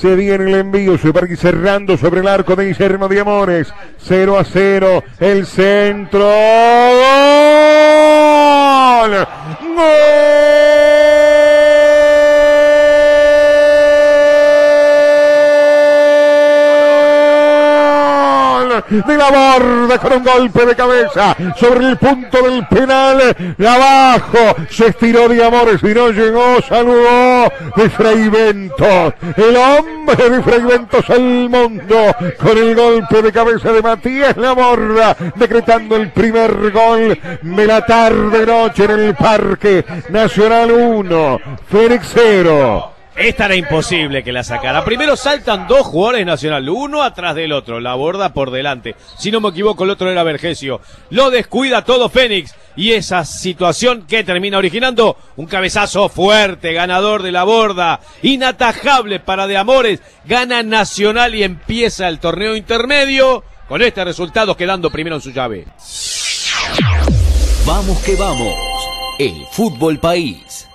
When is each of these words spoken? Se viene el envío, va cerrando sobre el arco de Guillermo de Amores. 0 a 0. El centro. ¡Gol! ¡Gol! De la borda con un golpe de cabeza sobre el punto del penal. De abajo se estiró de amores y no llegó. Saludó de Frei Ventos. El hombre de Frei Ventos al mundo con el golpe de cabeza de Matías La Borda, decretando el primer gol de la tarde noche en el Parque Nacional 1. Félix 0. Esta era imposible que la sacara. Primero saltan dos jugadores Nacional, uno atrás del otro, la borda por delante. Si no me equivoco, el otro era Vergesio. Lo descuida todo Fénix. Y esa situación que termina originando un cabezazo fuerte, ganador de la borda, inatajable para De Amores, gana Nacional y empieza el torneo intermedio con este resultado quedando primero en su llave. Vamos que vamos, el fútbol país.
Se 0.00 0.14
viene 0.14 0.44
el 0.44 0.54
envío, 0.54 0.96
va 1.10 1.22
cerrando 1.36 1.96
sobre 1.96 2.20
el 2.20 2.28
arco 2.28 2.54
de 2.54 2.66
Guillermo 2.66 3.08
de 3.08 3.18
Amores. 3.18 3.72
0 4.00 4.38
a 4.38 4.44
0. 4.44 5.02
El 5.18 5.44
centro. 5.44 6.20
¡Gol! 9.00 9.26
¡Gol! 9.74 10.27
De 18.88 19.16
la 19.16 19.30
borda 19.30 19.98
con 19.98 20.12
un 20.12 20.24
golpe 20.24 20.66
de 20.66 20.74
cabeza 20.74 21.36
sobre 21.56 21.86
el 21.88 21.96
punto 21.96 22.42
del 22.42 22.66
penal. 22.66 23.36
De 23.56 23.68
abajo 23.68 24.56
se 24.70 24.88
estiró 24.88 25.28
de 25.28 25.44
amores 25.44 25.82
y 25.82 25.94
no 25.94 26.10
llegó. 26.10 26.60
Saludó 26.68 27.52
de 27.76 27.90
Frei 27.90 28.28
Ventos. 28.28 29.14
El 29.36 29.56
hombre 29.56 30.30
de 30.30 30.42
Frei 30.42 30.62
Ventos 30.62 31.10
al 31.10 31.48
mundo 31.48 32.14
con 32.40 32.58
el 32.58 32.74
golpe 32.74 33.22
de 33.22 33.32
cabeza 33.32 33.72
de 33.72 33.82
Matías 33.82 34.36
La 34.36 34.52
Borda, 34.52 35.16
decretando 35.34 35.96
el 35.96 36.10
primer 36.10 36.70
gol 36.70 37.18
de 37.42 37.66
la 37.66 37.84
tarde 37.84 38.46
noche 38.46 38.84
en 38.84 38.90
el 38.90 39.14
Parque 39.14 39.84
Nacional 40.10 40.70
1. 40.72 41.40
Félix 41.70 42.10
0. 42.14 42.97
Esta 43.18 43.46
era 43.46 43.56
imposible 43.56 44.22
que 44.22 44.30
la 44.32 44.44
sacara. 44.44 44.84
Primero 44.84 45.16
saltan 45.16 45.66
dos 45.66 45.88
jugadores 45.88 46.24
Nacional, 46.24 46.68
uno 46.68 47.02
atrás 47.02 47.34
del 47.34 47.52
otro, 47.52 47.80
la 47.80 47.96
borda 47.96 48.32
por 48.32 48.52
delante. 48.52 48.94
Si 49.18 49.32
no 49.32 49.40
me 49.40 49.48
equivoco, 49.48 49.82
el 49.82 49.90
otro 49.90 50.08
era 50.08 50.22
Vergesio. 50.22 50.80
Lo 51.10 51.28
descuida 51.30 51.84
todo 51.84 52.08
Fénix. 52.08 52.54
Y 52.76 52.92
esa 52.92 53.24
situación 53.24 54.06
que 54.06 54.22
termina 54.22 54.56
originando 54.56 55.16
un 55.34 55.46
cabezazo 55.46 56.08
fuerte, 56.08 56.72
ganador 56.72 57.24
de 57.24 57.32
la 57.32 57.42
borda, 57.42 57.98
inatajable 58.22 59.18
para 59.18 59.48
De 59.48 59.56
Amores, 59.56 60.00
gana 60.24 60.62
Nacional 60.62 61.34
y 61.34 61.42
empieza 61.42 62.06
el 62.06 62.20
torneo 62.20 62.54
intermedio 62.54 63.42
con 63.66 63.82
este 63.82 64.04
resultado 64.04 64.56
quedando 64.56 64.90
primero 64.90 65.16
en 65.16 65.22
su 65.22 65.32
llave. 65.32 65.66
Vamos 67.66 67.98
que 67.98 68.14
vamos, 68.14 68.54
el 69.18 69.44
fútbol 69.50 69.98
país. 69.98 70.67